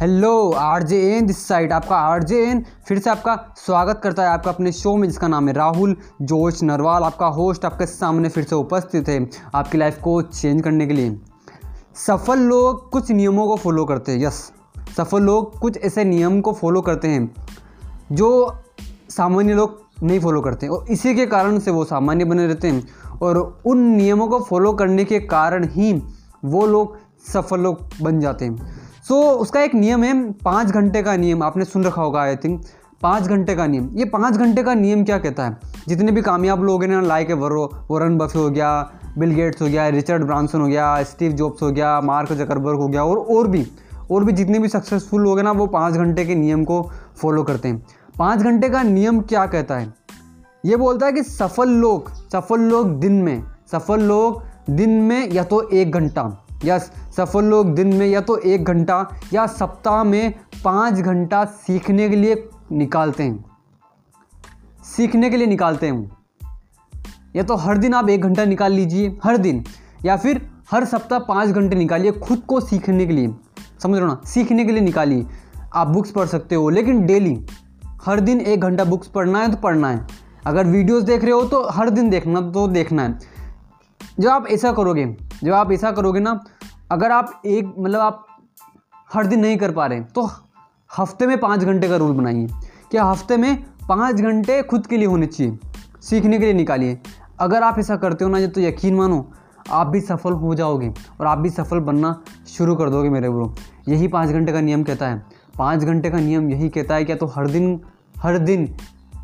[0.00, 4.22] Hello R J N this side आपका R J N फिर से आपका स्वागत करता
[4.22, 8.28] है आपका अपने शो में, जिसका नाम है राहुल, जोश नरवाल, आपका होस्ट आपके सामने
[8.28, 11.18] फिर से उपस्थित है आपकी लाइफ को चेंज करने के लिए।
[11.96, 14.40] सफल लोग कुछ नियमों को फॉलो करते हैं यस
[14.96, 17.30] सफल लोग कुछ ऐसे नियम को फॉलो करते हैं,
[18.12, 18.56] जो
[19.10, 23.18] सामान्य लोग नहीं फॉलो करते। और इसी के कारण से वो सामान्य बने रहते हैं।
[23.22, 25.92] और उन नियमों को फॉलो करने के कारण ही
[26.44, 26.98] वो लोग
[27.32, 31.42] सफल लोग बन जाते हैं। सो so, उसका एक नियम है पाँच घंटे का नियम
[31.42, 32.62] आपने सुन रखा होगा आई थिंक
[33.02, 35.56] पाँच घंटे का नियम। ये पाँच घंटे का नियम क्या कहता है?
[35.88, 38.70] जितने भी कामयाब लोग हैं ना लाइक वरो वरन बफे हो गया
[39.18, 42.88] बिल गेट्स हो गया रिचर्ड ब्रांसन हो गया स्टीव जॉब्स हो गया मार्क जकरबर्ग हो
[42.88, 43.66] गया और और भी
[44.10, 46.82] और भी जितने भी सक्सेसफुल लोग हैं ना वो पाँच घंटे के नियम को
[47.16, 47.82] फॉलो करते हैं।
[48.18, 49.92] पाँच घंटे का नियम क्या कहता है?
[50.66, 53.42] ये बोलता है कि सफल लोग सफल लोग दिन में
[53.72, 56.28] सफल लोग दिन में या तो एक घंटा।
[56.64, 60.32] यस सफल लोग दिन में या तो एक घंटा या सप्ताह में
[60.64, 63.44] पाँच घंटा सीखने के लिए निकालते हैं।
[64.86, 66.10] सीखने के लिए निकालते हैं
[67.36, 69.64] या तो हर दिन आप एक घंटा निकाल लीजिए, हर दिन।
[70.04, 73.28] या फिर हर सप्ताह पाँच घंटे निकालिए खुद को सीखने के लिए।
[73.82, 74.20] समझ रहे हो ना?
[74.24, 75.26] सीखने के लिए निकालिए।
[75.74, 77.46] आप बुक्स पढ़ सकते हो, लेकिन डेली
[78.04, 80.06] हर दिन एक घंटा बुक्स पढ़ना है तो पढ़ना है।
[80.46, 83.18] अगर वीडियोस देख रहे हो तो हर दिन देखना तो देखना है।
[84.20, 85.04] जब आप ऐसा करोगे
[85.42, 86.40] जब आप ऐसा करोगे ना,
[86.92, 88.26] अगर आप एक मतलब आप
[89.10, 90.28] हर दिन नहीं कर पा रहे तो
[90.90, 92.46] हफ़्ते में पाँच घंटे का रूल बनाइए
[92.90, 95.58] क्या हफ़्ते में पाँच घंटे खुद के लिए होने चाहिए,
[96.00, 96.98] सीखने के लिए निकालिए।
[97.40, 99.24] अगर आप ऐसा करते हो ना तो यकीन मानो,
[99.70, 102.14] आप भी सफल हो जाओगे और आप भी सफल बनना
[102.48, 103.54] शुरू कर दोगे मेरे ब्रो
[103.88, 105.22] यही पाँच घंटे का नियम कहता है।
[105.58, 107.80] पाँच घंटे का नियम यही कहता है क्या तो हर दिन
[108.16, 108.74] हर दिन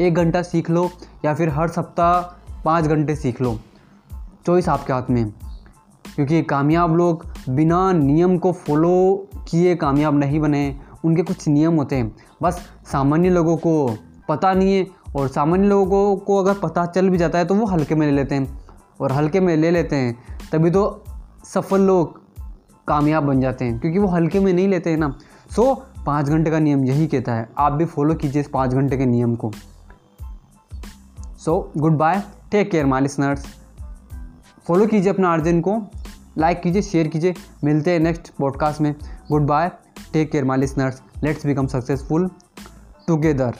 [0.00, 0.90] एक घंटा सीख लो
[1.24, 2.20] या फिर हर सप्ताह
[2.64, 3.58] पाँच घंटे सीख लो।
[4.46, 5.32] चॉइस आपके हाथ में
[6.06, 11.96] क्योंकि कामयाब लोग बिना नियम को फॉलो किए कामयाब नहीं बने, उनके कुछ नियम होते
[11.96, 12.60] हैं। बस
[12.92, 13.96] सामान्य लोगों को
[14.28, 17.66] पता नहीं है और सामान्य लोगों को अगर पता चल भी जाता है तो वो
[17.66, 18.58] हल्के में ले लेते हैं
[19.00, 20.16] और हल्के में ले लेते हैं,
[20.52, 21.04] तभी तो
[21.44, 22.20] सफल लोग
[22.88, 25.14] कामयाब बन जाते हैं, क्योंकि वो हल्के में नहीं लेते हैं ना।
[25.50, 25.74] सो
[26.06, 29.06] पाँच घंटे का नियम यही कहता है, आप भी फॉलो कीजिए इस पाँच घंटे के
[29.06, 29.50] नियम को।
[31.38, 33.46] So good bye take care my listeners
[34.66, 35.72] follow कीजिए अपना अर्जन को
[36.38, 38.94] लाइक कीजिए शेयर कीजिए। मिलते हैं नेक्स्ट पॉडकास्ट में।
[39.28, 39.70] Good bye
[40.12, 42.30] take care my listeners let's become successful
[43.08, 43.54] together